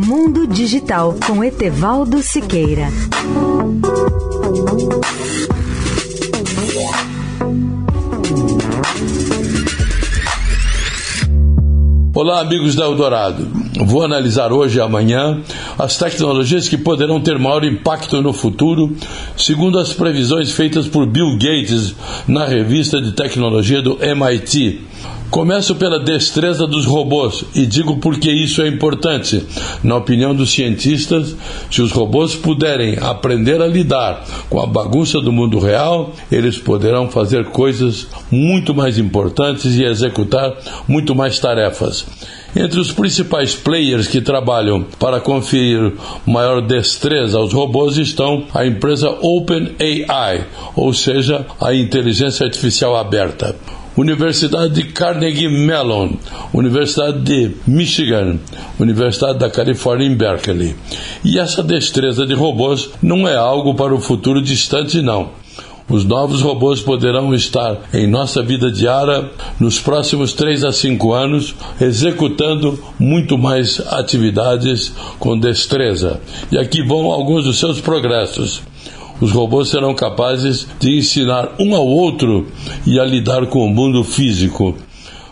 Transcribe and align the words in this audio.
Mundo 0.00 0.46
Digital 0.46 1.16
com 1.26 1.42
Etevaldo 1.42 2.22
Siqueira. 2.22 2.86
Olá, 12.14 12.40
amigos 12.40 12.76
da 12.76 12.84
Eldorado. 12.84 13.48
Vou 13.86 14.04
analisar 14.04 14.52
hoje 14.52 14.78
e 14.78 14.80
amanhã 14.80 15.42
as 15.76 15.98
tecnologias 15.98 16.68
que 16.68 16.78
poderão 16.78 17.20
ter 17.20 17.36
maior 17.36 17.64
impacto 17.64 18.22
no 18.22 18.32
futuro, 18.32 18.96
segundo 19.36 19.80
as 19.80 19.92
previsões 19.92 20.52
feitas 20.52 20.86
por 20.86 21.06
Bill 21.06 21.32
Gates 21.32 21.96
na 22.28 22.46
revista 22.46 23.02
de 23.02 23.10
tecnologia 23.16 23.82
do 23.82 23.98
MIT. 24.00 24.80
Começo 25.30 25.74
pela 25.74 26.02
destreza 26.02 26.66
dos 26.66 26.86
robôs 26.86 27.44
e 27.54 27.66
digo 27.66 27.98
porque 27.98 28.30
isso 28.30 28.62
é 28.62 28.68
importante. 28.68 29.44
Na 29.84 29.96
opinião 29.96 30.34
dos 30.34 30.50
cientistas, 30.50 31.36
se 31.70 31.82
os 31.82 31.92
robôs 31.92 32.34
puderem 32.34 32.96
aprender 32.98 33.60
a 33.60 33.66
lidar 33.66 34.24
com 34.48 34.58
a 34.58 34.66
bagunça 34.66 35.20
do 35.20 35.30
mundo 35.30 35.58
real, 35.58 36.14
eles 36.32 36.56
poderão 36.56 37.10
fazer 37.10 37.44
coisas 37.50 38.06
muito 38.30 38.74
mais 38.74 38.98
importantes 38.98 39.74
e 39.74 39.84
executar 39.84 40.56
muito 40.88 41.14
mais 41.14 41.38
tarefas. 41.38 42.06
Entre 42.56 42.80
os 42.80 42.90
principais 42.90 43.54
players 43.54 44.08
que 44.08 44.22
trabalham 44.22 44.82
para 44.98 45.20
conferir 45.20 45.92
maior 46.24 46.62
destreza 46.62 47.36
aos 47.36 47.52
robôs 47.52 47.98
estão 47.98 48.46
a 48.54 48.66
empresa 48.66 49.10
OpenAI, 49.20 50.46
ou 50.74 50.94
seja, 50.94 51.44
a 51.60 51.74
inteligência 51.74 52.46
artificial 52.46 52.96
aberta. 52.96 53.54
Universidade 53.98 54.74
de 54.74 54.84
Carnegie 54.84 55.48
Mellon, 55.48 56.10
Universidade 56.54 57.18
de 57.18 57.56
Michigan, 57.66 58.38
Universidade 58.78 59.40
da 59.40 59.50
Califórnia 59.50 60.06
em 60.06 60.14
Berkeley. 60.14 60.76
E 61.24 61.36
essa 61.36 61.64
destreza 61.64 62.24
de 62.24 62.32
robôs 62.32 62.90
não 63.02 63.26
é 63.26 63.34
algo 63.34 63.74
para 63.74 63.92
o 63.92 64.00
futuro 64.00 64.40
distante, 64.40 65.02
não. 65.02 65.30
Os 65.88 66.04
novos 66.04 66.42
robôs 66.42 66.80
poderão 66.80 67.34
estar 67.34 67.88
em 67.92 68.06
nossa 68.06 68.40
vida 68.40 68.70
diária 68.70 69.28
nos 69.58 69.80
próximos 69.80 70.32
3 70.32 70.62
a 70.62 70.70
5 70.70 71.12
anos, 71.12 71.56
executando 71.80 72.78
muito 73.00 73.36
mais 73.36 73.80
atividades 73.80 74.92
com 75.18 75.36
destreza. 75.36 76.20
E 76.52 76.56
aqui 76.56 76.84
vão 76.84 77.10
alguns 77.10 77.46
dos 77.46 77.58
seus 77.58 77.80
progressos 77.80 78.62
os 79.20 79.32
robôs 79.32 79.68
serão 79.68 79.94
capazes 79.94 80.66
de 80.78 80.98
ensinar 80.98 81.54
um 81.58 81.74
ao 81.74 81.86
outro 81.86 82.46
e 82.86 82.98
a 82.98 83.04
lidar 83.04 83.46
com 83.46 83.64
o 83.64 83.68
mundo 83.68 84.04
físico. 84.04 84.74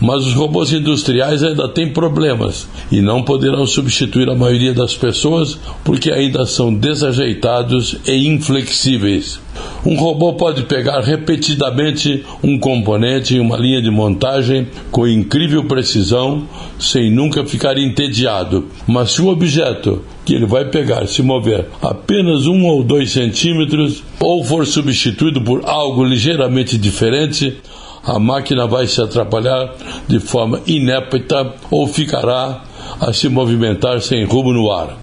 Mas 0.00 0.24
os 0.24 0.32
robôs 0.32 0.72
industriais 0.72 1.42
ainda 1.42 1.68
têm 1.68 1.92
problemas 1.92 2.68
e 2.90 3.00
não 3.00 3.22
poderão 3.22 3.66
substituir 3.66 4.28
a 4.30 4.34
maioria 4.34 4.72
das 4.72 4.94
pessoas 4.94 5.58
porque 5.84 6.10
ainda 6.10 6.46
são 6.46 6.72
desajeitados 6.72 7.96
e 8.06 8.28
inflexíveis. 8.28 9.40
Um 9.86 9.96
robô 9.96 10.34
pode 10.34 10.64
pegar 10.64 11.00
repetidamente 11.00 12.24
um 12.42 12.58
componente 12.58 13.36
em 13.36 13.40
uma 13.40 13.56
linha 13.56 13.80
de 13.80 13.90
montagem 13.90 14.66
com 14.90 15.06
incrível 15.06 15.64
precisão, 15.64 16.46
sem 16.78 17.10
nunca 17.10 17.44
ficar 17.44 17.78
entediado. 17.78 18.66
Mas 18.86 19.12
se 19.12 19.22
o 19.22 19.28
objeto 19.28 20.02
que 20.24 20.34
ele 20.34 20.46
vai 20.46 20.64
pegar 20.64 21.06
se 21.06 21.22
mover 21.22 21.66
apenas 21.80 22.46
um 22.46 22.66
ou 22.66 22.82
dois 22.82 23.12
centímetros 23.12 24.02
ou 24.20 24.44
for 24.44 24.66
substituído 24.66 25.40
por 25.40 25.64
algo 25.64 26.04
ligeiramente 26.04 26.76
diferente, 26.76 27.56
a 28.04 28.18
máquina 28.18 28.66
vai 28.66 28.86
se 28.86 29.00
atrapalhar 29.00 29.74
de 30.08 30.18
forma 30.18 30.60
inépita 30.66 31.54
ou 31.70 31.86
ficará 31.86 32.64
a 33.00 33.12
se 33.12 33.28
movimentar 33.28 34.00
sem 34.00 34.24
rumo 34.24 34.52
no 34.52 34.70
ar. 34.70 34.98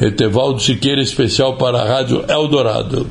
Etevaldo 0.00 0.60
Siqueira, 0.60 1.02
especial 1.02 1.56
para 1.56 1.82
a 1.82 1.84
Rádio 1.84 2.24
Eldorado. 2.28 3.10